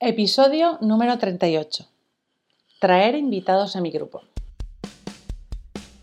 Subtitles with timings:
[0.00, 1.84] Episodio número 38.
[2.78, 4.22] Traer invitados a mi grupo.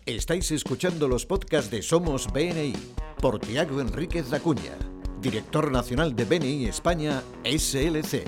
[0.04, 2.74] Estáis escuchando los podcasts de Somos BNI
[3.22, 4.76] por Tiago Enríquez Acuña,
[5.22, 8.24] director nacional de BNI España SLC.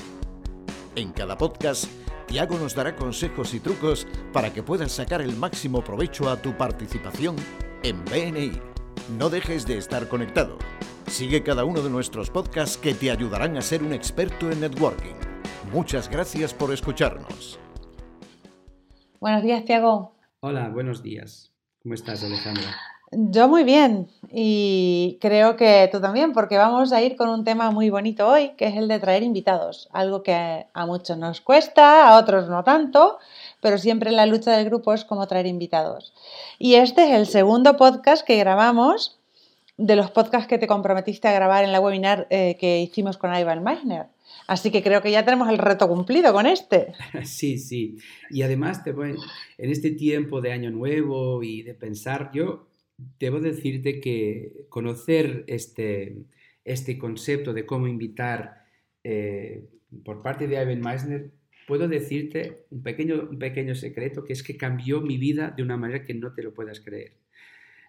[0.96, 1.84] En cada podcast,
[2.28, 6.56] Tiago nos dará consejos y trucos para que puedas sacar el máximo provecho a tu
[6.56, 7.36] participación
[7.82, 8.52] en BNI.
[9.18, 10.56] No dejes de estar conectado.
[11.08, 15.27] Sigue cada uno de nuestros podcasts que te ayudarán a ser un experto en networking.
[15.72, 17.58] Muchas gracias por escucharnos.
[19.20, 20.12] Buenos días, Tiago.
[20.40, 21.52] Hola, buenos días.
[21.82, 22.74] ¿Cómo estás, Alejandra?
[23.10, 27.70] Yo muy bien y creo que tú también, porque vamos a ir con un tema
[27.70, 32.08] muy bonito hoy, que es el de traer invitados, algo que a muchos nos cuesta,
[32.08, 33.18] a otros no tanto,
[33.60, 36.12] pero siempre la lucha del grupo es como traer invitados.
[36.58, 39.18] Y este es el segundo podcast que grabamos
[39.78, 43.34] de los podcasts que te comprometiste a grabar en la webinar eh, que hicimos con
[43.34, 44.08] Ivan Meissner.
[44.46, 46.92] Así que creo que ya tenemos el reto cumplido con este.
[47.24, 47.98] Sí, sí.
[48.30, 49.14] Y además, te voy,
[49.58, 52.68] en este tiempo de año nuevo y de pensar, yo
[53.18, 56.16] debo decirte que conocer este,
[56.64, 58.64] este concepto de cómo invitar
[59.04, 59.64] eh,
[60.04, 61.30] por parte de Ivan Meissner,
[61.66, 65.76] puedo decirte un pequeño, un pequeño secreto que es que cambió mi vida de una
[65.76, 67.12] manera que no te lo puedas creer.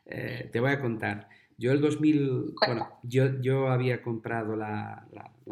[0.05, 1.29] Eh, te voy a contar.
[1.59, 5.05] Yo el 2000, bueno, yo, yo había comprado la,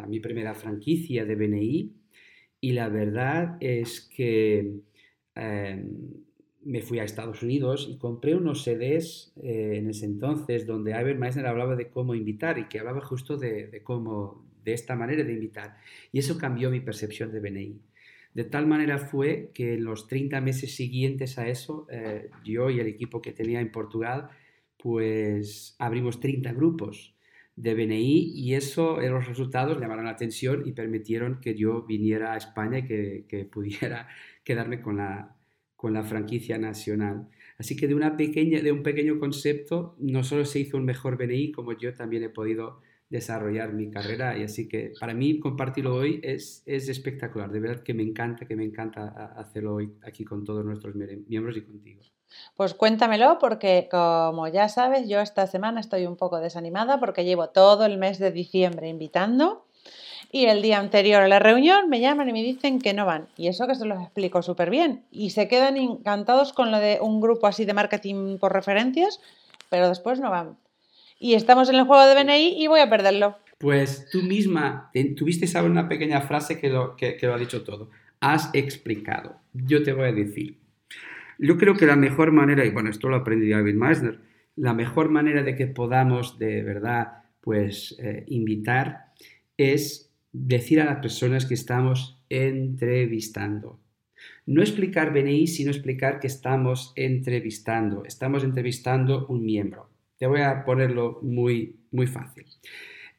[0.08, 1.94] mi primera franquicia de BNI
[2.62, 4.80] y la verdad es que
[5.36, 6.24] em,
[6.64, 11.20] me fui a Estados Unidos y compré unos CDs eh, en ese entonces donde Ivan
[11.20, 15.26] Meissner hablaba de cómo invitar y que hablaba justo de, de, cómo, de esta manera
[15.26, 15.76] de invitar.
[16.14, 17.82] Y eso cambió mi percepción de BNI.
[18.34, 22.80] De tal manera fue que en los 30 meses siguientes a eso, eh, yo y
[22.80, 24.30] el equipo que tenía en Portugal,
[24.78, 27.16] pues abrimos 30 grupos
[27.56, 32.38] de BNI y eso, los resultados llamaron la atención y permitieron que yo viniera a
[32.38, 34.08] España y que, pudiera
[34.44, 35.36] quedarme con la,
[35.76, 37.28] con la franquicia nacional.
[37.58, 41.18] Así que de, una pequeña, de un pequeño concepto no solo se hizo un mejor
[41.18, 45.96] BNI, como yo también he podido desarrollar mi carrera y así que para mí compartirlo
[45.96, 50.26] hoy es, es espectacular, de verdad que me encanta, que me encanta hacerlo hoy aquí
[50.26, 52.02] con todos nuestros miembros y contigo.
[52.56, 57.50] Pues cuéntamelo porque como ya sabes, yo esta semana estoy un poco desanimada porque llevo
[57.50, 59.66] todo el mes de diciembre invitando
[60.32, 63.28] y el día anterior a la reunión me llaman y me dicen que no van.
[63.38, 65.04] Y eso que se los explico súper bien.
[65.12, 69.22] Y se quedan encantados con lo de un grupo así de marketing por referencias,
[69.70, 70.58] pero después no van.
[71.20, 73.38] Y estamos en el juego de BNI y voy a perderlo.
[73.58, 77.90] Pues tú misma tuviste saber una pequeña frase que lo, que lo ha dicho todo.
[78.20, 79.38] Has explicado.
[79.54, 80.58] Yo te voy a decir,
[81.40, 84.20] yo creo que la mejor manera, y bueno, esto lo aprendí David Meissner,
[84.56, 89.14] la mejor manera de que podamos de verdad pues eh, invitar
[89.56, 93.80] es decir a las personas que estamos entrevistando.
[94.46, 98.04] No explicar BNI, sino explicar que estamos entrevistando.
[98.06, 99.90] Estamos entrevistando un miembro.
[100.18, 102.46] Te voy a ponerlo muy, muy fácil.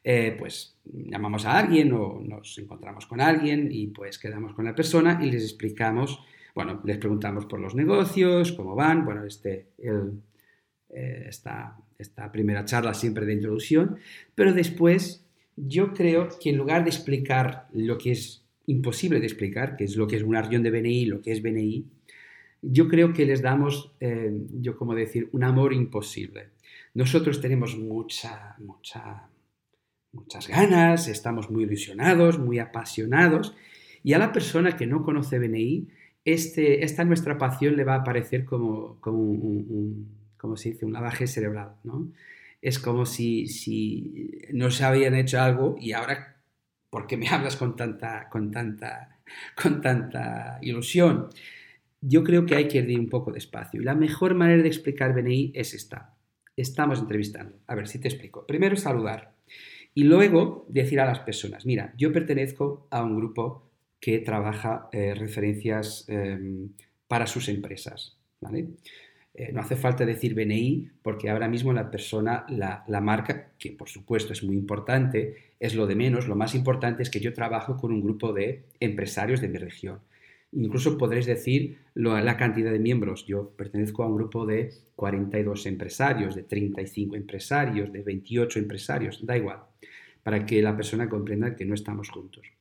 [0.03, 4.75] Eh, pues llamamos a alguien o nos encontramos con alguien y pues quedamos con la
[4.75, 6.19] persona y les explicamos
[6.55, 13.25] bueno, les preguntamos por los negocios, cómo van, bueno, este, eh, esta, primera charla siempre
[13.25, 13.97] de introducción,
[14.33, 19.75] pero después yo creo que en lugar de explicar lo que es imposible de explicar,
[19.75, 21.85] que es lo que es una región de BNI, lo que es BNI,
[22.61, 24.31] yo creo que les damos, eh,
[24.61, 26.49] yo como decir, un amor imposible.
[26.93, 29.29] Nosotros tenemos mucha, mucha,
[30.11, 33.55] muchas ganas, estamos muy ilusionados, muy apasionados,
[34.03, 35.87] y a la persona que no conoce BNI
[36.25, 40.07] este, esta nuestra pasión le va a parecer como, como un,
[40.55, 40.85] se dice?
[40.85, 42.11] un lavaje cerebral, ¿no?
[42.61, 46.37] Es como si, si no se habían hecho algo y ahora,
[46.89, 49.19] ¿por qué me hablas con tanta, con tanta,
[49.61, 51.29] con tanta ilusión?
[52.01, 53.81] Yo creo que hay que ir un poco despacio.
[53.81, 56.15] Y la mejor manera de explicar BNI es esta.
[56.55, 57.57] Estamos entrevistando.
[57.67, 58.45] A ver si te explico.
[58.45, 59.33] Primero saludar.
[59.93, 63.68] Y luego decir a las personas, mira, yo pertenezco a un grupo
[63.99, 66.69] que trabaja eh, referencias em,
[67.07, 68.17] para sus empresas.
[69.33, 73.89] Eh, no hace falta decir BNI porque ahora mismo la persona, la, marca, que por
[73.89, 77.77] supuesto es muy importante, es lo de menos, lo más importante es que yo trabajo
[77.77, 79.99] con un grupo de empresarios de mi región.
[80.51, 83.25] Incluso podréis decir la cantidad de miembros.
[83.27, 89.37] Yo pertenezco a un grupo de 42 empresarios, de 35 empresarios, de 28 empresarios, da
[89.37, 89.59] igual,
[90.23, 92.58] para que la persona comprenda que no estamos juntos.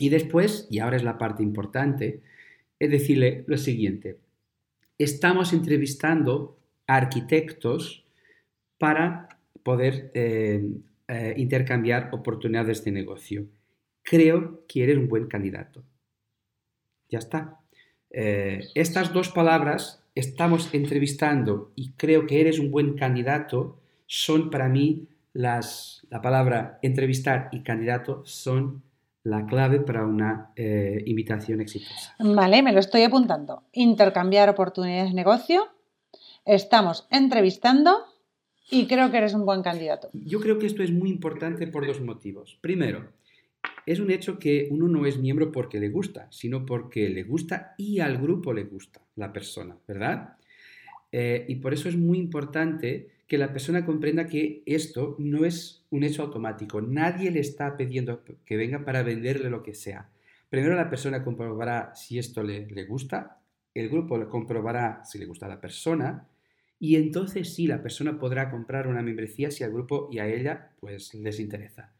[0.00, 2.22] Y después, y ahora es la parte importante,
[2.78, 4.16] es decirle lo siguiente.
[4.96, 8.02] Estamos entrevistando arquitectos
[8.78, 9.28] para
[9.62, 10.66] poder eh,
[11.06, 13.46] eh, intercambiar oportunidades de negocio.
[14.02, 15.84] creo que eres un buen candidato.
[17.10, 17.60] Ya está.
[18.10, 24.70] Eh, estas dos palabras, estamos entrevistando y creo que eres un buen candidato, son para
[24.70, 28.82] mí las, la palabra entrevistar y candidato son
[29.22, 32.14] la clave para una eh, invitación exitosa.
[32.18, 33.64] Vale, me lo estoy apuntando.
[33.72, 35.68] Intercambiar oportunidades de negocio.
[36.44, 37.98] Estamos entrevistando
[38.70, 40.08] y creo que eres un buen candidato.
[40.12, 42.58] Yo creo que esto es muy importante por dos motivos.
[42.60, 43.12] Primero,
[43.84, 47.74] es un hecho que uno no es miembro porque le gusta, sino porque le gusta
[47.76, 50.36] y al grupo le gusta la persona, ¿verdad?
[51.12, 55.86] Eh, y por eso es muy importante que la persona comprenda que esto no es
[55.90, 56.80] un hecho automático.
[56.80, 60.10] Nadie le está pidiendo que venga para venderle lo que sea.
[60.48, 63.40] Primero la persona comprobará si esto le, gusta,
[63.72, 66.26] el grupo le comprobará si le gusta a la persona
[66.80, 70.72] y entonces sí, la persona podrá comprar una membresía si al grupo y a ella
[70.80, 71.94] pues les interesa.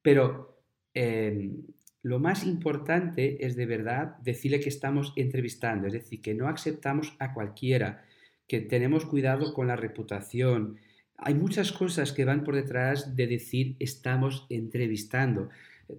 [0.00, 0.62] Pero
[0.94, 1.62] em,
[2.00, 7.14] lo más importante es de verdad decirle que estamos entrevistando, es decir, que no aceptamos
[7.18, 8.06] a cualquiera,
[8.46, 10.76] que tenemos cuidado con la reputación.
[11.16, 15.48] Hay muchas cosas que van por detrás de decir estamos entrevistando.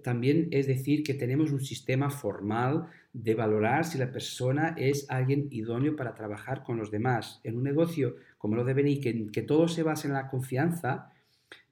[0.02, 5.48] También es decir que tenemos un sistema formal de valorar si la persona es alguien
[5.50, 7.40] idóneo para trabajar con los demás.
[7.44, 11.12] En un negocio como lo de Beni, que, que todo se basa en la confianza,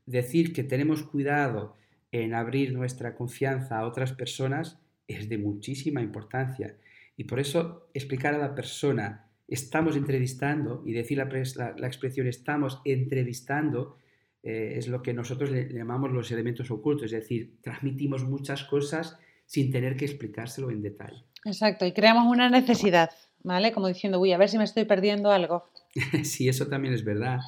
[0.06, 1.76] decir que tenemos cuidado
[2.12, 4.78] en abrir nuestra confianza a otras personas
[5.08, 6.76] es de muchísima importancia.
[7.16, 12.80] Y por eso explicar a la persona estamos entrevistando y decir la, la, expresión estamos
[12.84, 13.98] entrevistando
[14.42, 19.18] eh, es lo que nosotros le, llamamos los elementos ocultos, es decir, transmitimos muchas cosas
[19.46, 21.24] sin tener que explicárselo en detalle.
[21.44, 23.10] Exacto, y creamos una necesidad,
[23.42, 23.72] ¿vale?
[23.72, 25.64] Como diciendo, uy, a ver si me estoy perdiendo algo.
[26.22, 27.40] sí, eso también es verdad.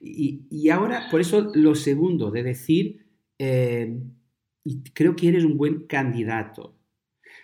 [0.00, 3.06] Y, y, ahora, por eso lo segundo, de decir,
[3.38, 3.98] eh,
[4.64, 6.76] y creo que eres un buen candidato.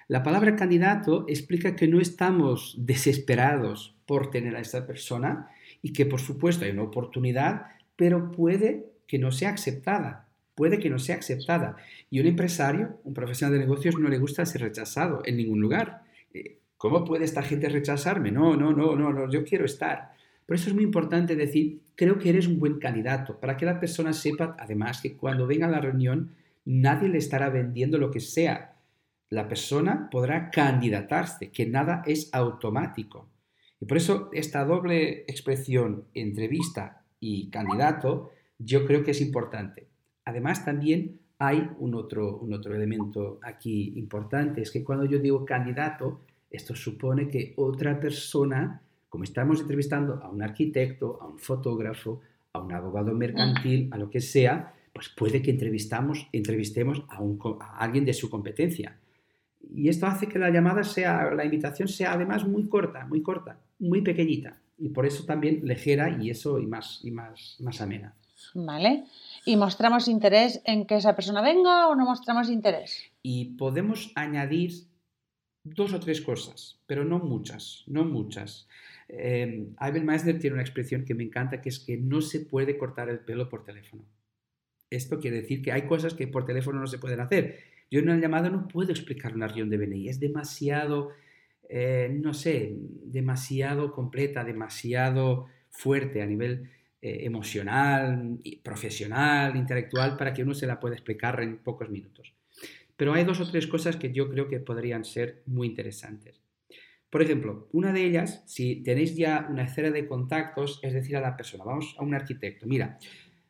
[0.09, 5.49] La palabra candidato explica que no estamos desesperados por tener a esta persona
[5.83, 7.67] y que por supuesto hay una oportunidad,
[7.97, 10.29] pero puede que no sea aceptada.
[10.55, 11.77] Puede que no sea aceptada.
[12.11, 16.05] Y un empresario, un profesional de negocios, no le gusta ser rechazado en ningún lugar.
[16.33, 18.31] Eh, ¿Cómo puede esta gente rechazarme?
[18.31, 20.13] No, no, no, no, no, yo quiero estar.
[20.47, 23.81] Por eso es muy importante decir, creo que eres un buen candidato, para que la
[23.81, 26.35] persona sepa, además, que cuando venga a la reunión,
[26.65, 28.77] nadie le estará vendiendo lo que sea.
[29.31, 33.29] La persona podrá candidatarse, que nada es automático.
[33.85, 39.89] Y por eso esta doble expresión entrevista y candidato yo creo que es importante.
[40.25, 45.45] Además también hay un otro, un otro elemento aquí importante, es que cuando yo digo
[45.45, 52.23] candidato, esto supone que otra persona, como estamos entrevistando a un arquitecto, a un fotógrafo,
[52.55, 57.39] a un abogado mercantil, a lo que sea, pues puede que entrevistamos, entrevistemos a, un,
[57.61, 58.97] a alguien de su competencia.
[59.73, 63.59] Y esto hace que la llamada sea, la invitación sea además muy corta, muy corta,
[63.79, 64.61] muy pequeñita.
[64.79, 68.15] Y por eso también ligera y eso y más, y más, más amena.
[68.55, 69.05] Vale.
[69.45, 73.05] ¿Y mostramos interés en que esa persona venga o no mostramos interés?
[73.23, 74.73] Y podemos añadir
[75.63, 78.69] dos o tres cosas, pero no muchas, no muchas.
[79.09, 82.77] Eh, Ivan Meissner tiene una expresión que me encanta, que es que no se puede
[82.77, 84.05] cortar el pelo por teléfono.
[84.91, 88.09] Esto quiere decir que hay cosas que por teléfono no se pueden hacer yo en
[88.09, 91.11] una llamada no puedo explicar una reunión de BNI, es demasiado,
[91.69, 96.71] eh, no sé, demasiado completa, demasiado fuerte a nivel
[97.03, 102.33] eh, emocional, profesional, intelectual, para que uno se la pueda explicar en pocos minutos.
[102.97, 106.41] Pero hay dos o tres cosas que yo creo que podrían ser muy interesantes.
[107.11, 111.21] Por ejemplo, una de ellas, si tenéis ya una esfera de contactos, es decir, a
[111.21, 112.99] la persona, vamos a un arquitecto, mira,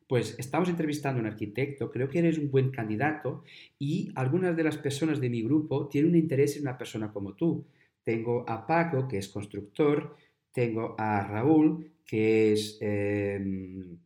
[0.07, 3.43] pues estamos entrevistando a un arquitecto, creo que eres un buen candidato
[3.79, 7.35] y algunas de las personas de mi grupo tienen un interés en una persona como
[7.35, 7.67] tú.
[8.03, 10.17] Tengo a Paco, que es constructor,
[10.53, 13.99] tengo a Raúl, que es em,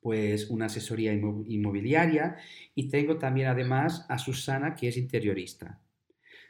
[0.00, 2.36] pues una asesoría inmobiliaria
[2.74, 5.78] y tengo también además a Susana, que es interiorista.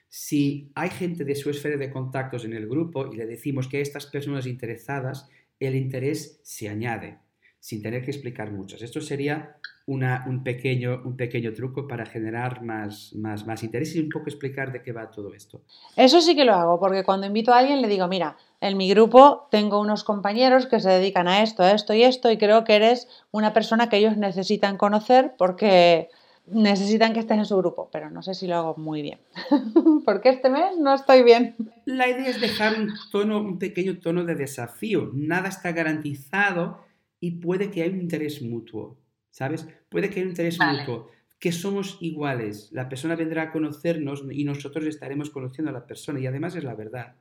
[0.09, 3.79] Si hay gente de su esfera de contactos en el grupo y le decimos que
[3.79, 7.19] a estas personas interesadas, el interés se añade
[7.61, 8.83] sin tener que explicar muchos.
[8.83, 14.09] Esto sería un, pequeño, un pequeño truco para generar más, más, más interés y un
[14.09, 15.61] poco explicar de qué va todo esto.
[15.97, 18.89] Eso sí que lo hago, porque cuando invito a alguien le digo, mira, en mi
[18.89, 22.65] grupo tengo unos compañeros que se dedican a esto, a esto y esto, y creo
[22.65, 26.09] que eres una persona que ellos necesitan conocer porque
[26.47, 29.19] necesitan que estés en su grupo, pero no sé si lo hago muy bien,
[30.05, 31.57] porque este mes no estoy bien.
[31.85, 35.11] La idea es dejar un tono, un pequeño tono de desafío.
[35.15, 36.90] Nada está garantizado
[37.21, 38.99] y puede que haya un interés mutuo,
[39.31, 39.69] ¿sabes?
[39.89, 41.11] Puede que haya un interés mutuo.
[41.39, 42.71] que somos iguales.
[42.73, 46.65] La persona vendrá a conocernos y nosotros estaremos conociendo a la persona y además es
[46.65, 47.17] la verdad.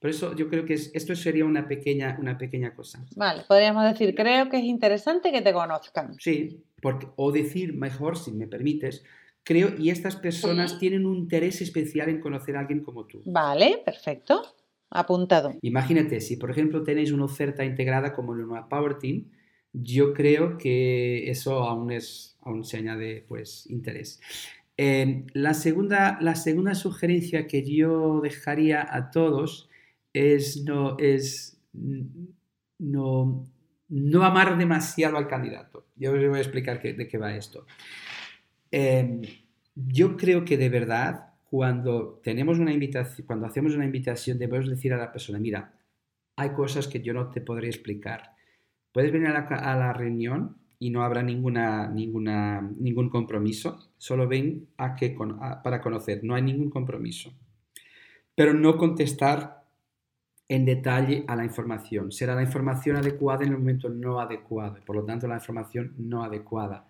[0.00, 3.04] Por eso yo creo que esto sería una pequeña, una pequeña cosa.
[3.16, 6.16] Vale, podríamos decir, creo que es interesante que te conozcan.
[6.18, 9.04] Sí, porque, o decir mejor, si me permites,
[9.44, 13.20] creo, y estas personas tienen un interés especial en conocer a alguien como tú.
[13.26, 14.42] Vale, perfecto.
[14.88, 15.54] Apuntado.
[15.62, 19.30] Imagínate, si por ejemplo tenéis una oferta integrada como en una Power Team,
[19.72, 24.20] yo creo que eso aún, es, aún se añade pues, interés.
[24.76, 29.68] Eh, la, segunda, la segunda sugerencia que yo dejaría a todos
[30.12, 31.60] es no, es
[32.78, 33.46] no,
[33.88, 35.86] no amar demasiado al candidato.
[35.96, 37.66] Yo os voy a explicar de qué va esto.
[38.72, 39.20] Eh,
[39.74, 44.92] yo creo que de verdad cuando tenemos una invitación, cuando hacemos una invitación, debemos decir
[44.92, 45.74] a la persona, mira,
[46.36, 48.34] hay cosas que yo no te podré explicar.
[48.92, 54.96] Puedes venir a la, reunión y no habrá ninguna, ninguna, ningún compromiso, solo ven a
[54.96, 55.16] que,
[55.62, 57.32] para conocer, no hay ningún compromiso.
[58.34, 59.60] Pero no contestar
[60.48, 62.10] en detalle a la información.
[62.10, 66.24] Será la información adecuada en el momento no adecuado, por lo tanto la información no
[66.24, 66.88] adecuada.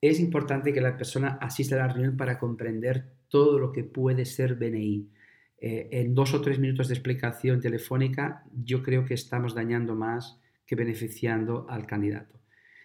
[0.00, 4.24] Es importante que la persona asista a la reunión para comprender todo lo que puede
[4.24, 5.10] ser BNI.
[5.58, 10.40] Eh, en dos o tres minutos de explicación telefónica, yo creo que estamos dañando más
[10.66, 12.40] que beneficiando al candidato.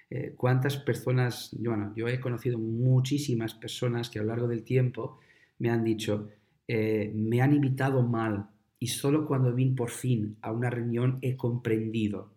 [0.09, 5.19] Eh, ¿Cuántas personas, bueno, yo he conocido muchísimas personas que a lo largo del tiempo
[5.57, 6.29] me han dicho,
[6.67, 11.37] eh, me han invitado mal y solo cuando vine por fin a una reunión he
[11.37, 12.33] comprendido.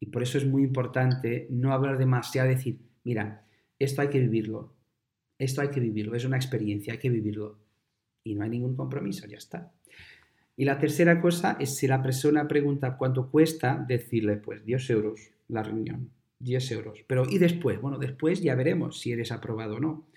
[0.00, 3.46] Y por eso es muy importante no hablar demasiado, decir, mira,
[3.78, 4.74] esto hay que vivirlo,
[5.38, 7.58] esto hay que vivirlo, es una experiencia, hay que vivirlo.
[8.24, 9.72] Y no hay ningún compromiso, ya está.
[10.58, 15.30] Y la tercera cosa es si la persona pregunta cuánto cuesta, decirle pues 10 euros
[15.46, 16.10] la reunión,
[16.40, 17.04] 10 euros.
[17.06, 17.80] Pero ¿y después?
[17.80, 20.08] Bueno, después ya veremos si eres aprobado o no.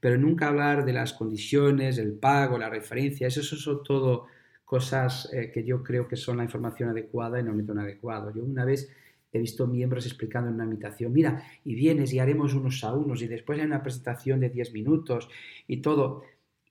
[0.00, 4.28] Pero nunca hablar de las condiciones, el pago, la referencia, eso, son todo
[4.64, 8.32] cosas eh, que yo creo que son la información adecuada y no el momento adecuado.
[8.34, 8.90] Yo una vez
[9.30, 13.20] he visto miembros explicando en una invitación, mira, y vienes y haremos unos a unos
[13.20, 15.28] y después hay una presentación de 10 minutos
[15.68, 16.22] y todo.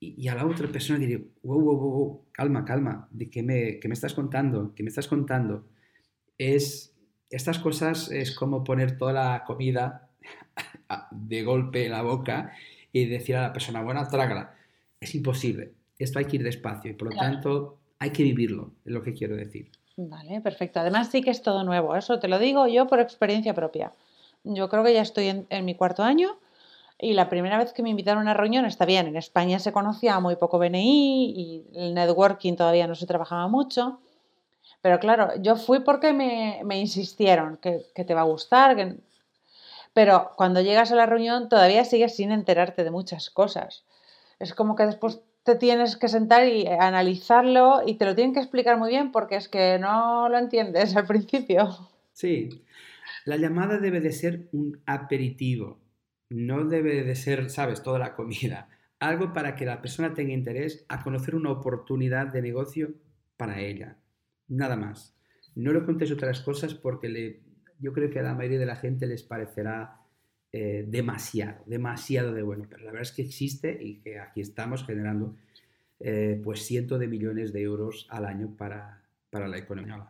[0.03, 3.87] Y, a la otra persona diré, wow, wow, wow, calma, calma, ¿de qué me, qué
[3.87, 4.73] me estás contando?
[4.75, 5.67] ¿Qué me estás contando?
[6.39, 6.97] Es,
[7.29, 10.09] estas cosas es como poner toda la comida
[11.11, 12.51] de golpe en la boca
[12.91, 14.55] y decir a la persona, bueno, trágala.
[14.99, 15.73] Es imposible.
[15.99, 19.13] Esto hay que ir despacio y por lo tanto hay que vivirlo, es lo que
[19.13, 19.69] quiero decir.
[19.97, 20.79] Vale, perfecto.
[20.79, 23.93] Además sí que es todo nuevo, eso te lo digo yo por experiencia propia.
[24.43, 26.39] Yo creo que ya estoy en, mi cuarto año
[27.01, 29.71] y la primera vez que me invitaron a una reunión está bien, en España se
[29.71, 33.99] conocía muy poco BNI y el networking todavía no se trabajaba mucho.
[34.81, 38.77] Pero claro, yo fui porque me, insistieron que, te va a gustar,
[39.93, 43.83] pero cuando llegas a la reunión todavía sigues sin enterarte de muchas cosas.
[44.39, 48.39] Es como que después te tienes que sentar y analizarlo y te lo tienen que
[48.39, 51.89] explicar muy bien porque es que no lo entiendes al principio.
[52.13, 52.63] Sí,
[53.25, 55.80] la llamada debe de ser un aperitivo,
[56.31, 58.69] no debe de ser, sabes, toda la comida.
[58.99, 62.93] Algo para que la persona tenga interés a conocer una oportunidad de negocio
[63.35, 63.97] para ella.
[64.47, 65.13] Nada más.
[65.55, 67.41] No le contes otras cosas porque le,
[67.79, 69.99] yo creo que a la mayoría de la gente les parecerá
[70.53, 74.85] eh, demasiado, demasiado de bueno, pero la verdad es que existe y que aquí estamos
[74.85, 75.35] generando
[75.99, 80.09] eh, pues cientos de millones de euros al año para, para la economía.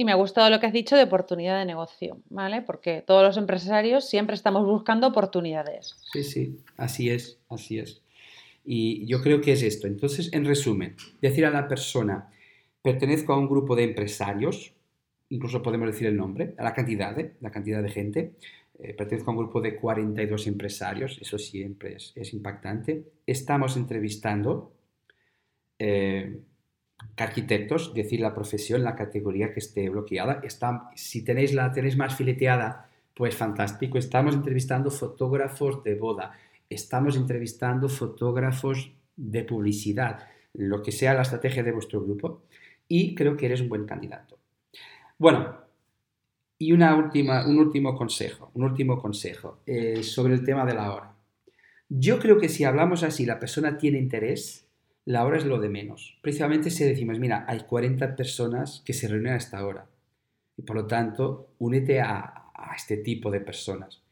[0.00, 2.62] Y me ha gustado lo que has dicho de oportunidad de negocio, ¿vale?
[2.62, 5.94] Porque todos los empresarios siempre estamos buscando oportunidades.
[6.10, 8.00] Sí, sí, así es, así es.
[8.64, 9.86] Y yo creo que es esto.
[9.86, 12.30] Entonces, en resumen, decir a la persona,
[12.80, 14.72] pertenezco a un grupo de empresarios,
[15.28, 18.32] incluso podemos decir el nombre, a la cantidad, la cantidad de gente,
[18.78, 23.04] eh, pertenezco a un grupo de 42 empresarios, eso siempre es, impactante.
[23.26, 24.72] Estamos entrevistando
[25.78, 26.40] eh,
[27.16, 30.42] arquitectos, decir la profesión, la categoría que esté bloqueada.
[30.94, 33.98] si tenéis la tenéis más fileteada, pues fantástico.
[33.98, 36.32] Estamos entrevistando fotógrafos de boda,
[36.68, 42.42] estamos entrevistando fotógrafos de publicidad, lo que sea la estrategia de vuestro grupo,
[42.88, 44.38] y creo que eres un buen candidato.
[45.18, 45.54] Bueno,
[46.58, 50.92] y una última, un último consejo, un último consejo eh, sobre el tema de la
[50.92, 51.14] hora.
[51.88, 54.69] Yo creo que si hablamos así, la persona tiene interés,
[55.10, 56.18] la hora es lo de menos.
[56.22, 59.86] Principalmente si decimos, mira, hay 40 personas que se reúnen a esta hora.
[60.56, 64.02] Y por lo tanto, únete a, a este tipo de personas.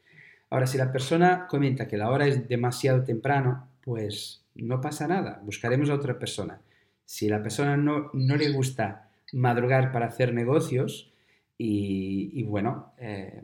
[0.50, 5.40] Ahora, si la persona comenta que la hora es demasiado temprano, pues no pasa nada,
[5.44, 6.60] buscaremos a otra persona.
[7.04, 11.12] Si la persona no, no le gusta madrugar para hacer negocios,
[11.60, 13.42] y, bueno, eh,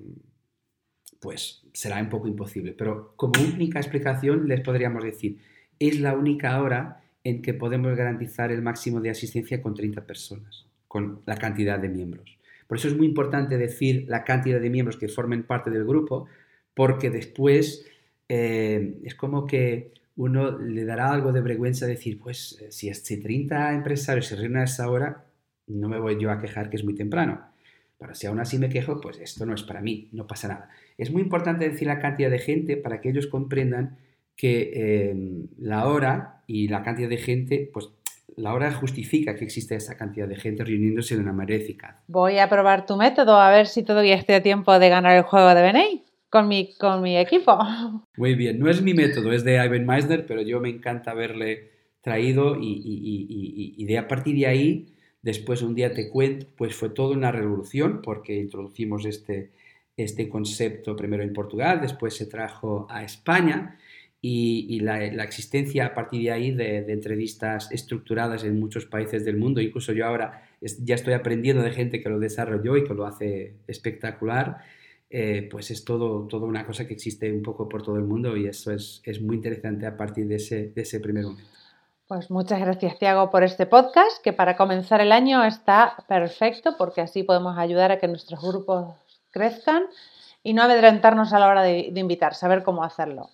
[1.20, 2.72] pues será un poco imposible.
[2.72, 5.38] Pero como única explicación les podríamos decir,
[5.78, 10.66] es la única hora en que podemos garantizar el máximo de asistencia con 30 personas,
[10.86, 12.38] con la cantidad de miembros.
[12.66, 16.26] Por eso es muy importante decir la cantidad de miembros que formen parte del grupo,
[16.74, 17.86] porque después
[18.28, 23.20] eh, es como que uno le dará algo de vergüenza decir, pues eh, si, si
[23.20, 25.24] 30 empresarios se reúnen a esa hora,
[25.66, 27.46] no me voy yo a quejar que es muy temprano.
[27.98, 30.68] Pero si aún así me quejo, pues esto no es para mí, no pasa nada.
[30.98, 33.96] Es muy importante decir la cantidad de gente para que ellos comprendan
[34.36, 37.88] que em, la hora y la cantidad de gente, pues
[38.36, 41.96] la hora justifica que existe esa cantidad de gente reuniéndose de una manera eficaz.
[42.08, 45.22] Voy a probar tu método a ver si todavía estoy a tiempo de ganar el
[45.22, 47.56] juego de BNI con mi, con mi equipo.
[48.16, 51.70] Muy bien, no es mi método, es de Ivan Meisner, pero yo me encanta haberle
[52.00, 56.74] traído y, y, y, de a partir de ahí, después un día te cuento, pues
[56.74, 59.52] fue toda una revolución porque introducimos este,
[59.96, 63.78] este concepto primero en Portugal, después se trajo a España
[64.26, 69.22] y, la, la, existencia a partir de ahí de, de, entrevistas estructuradas en muchos países
[69.22, 69.60] del mundo.
[69.60, 73.56] Incluso yo ahora ya estoy aprendiendo de gente que lo desarrolló y que lo hace
[73.66, 74.62] espectacular.
[75.10, 78.34] Eh, pues es todo, todo una cosa que existe un poco por todo el mundo
[78.34, 81.50] y eso es, es muy interesante a partir de ese, de ese primer momento.
[82.08, 87.02] Pues muchas gracias, Tiago, por este podcast, que para comenzar el año está perfecto porque
[87.02, 88.94] así podemos ayudar a que nuestros grupos
[89.30, 89.82] crezcan
[90.42, 93.28] y no amedrentarnos a la hora de, de invitar, saber cómo hacerlo.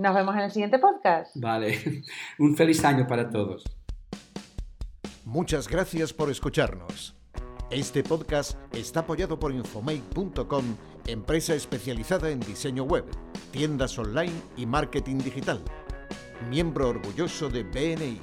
[0.00, 1.36] Nos vemos en el siguiente podcast.
[1.36, 2.02] Vale,
[2.38, 3.64] un feliz año para todos.
[5.26, 7.14] Muchas gracias por escucharnos.
[7.70, 10.64] Este podcast está apoyado por Infomake.com,
[11.06, 13.04] empresa especializada en diseño web,
[13.50, 15.60] tiendas online y marketing digital.
[16.48, 18.22] Miembro orgulloso de BNI.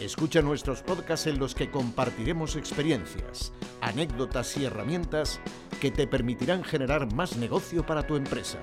[0.00, 5.40] Escucha nuestros podcasts en los que compartiremos experiencias, anécdotas y herramientas
[5.80, 8.58] que te permitirán generar más negocio para tu empresa.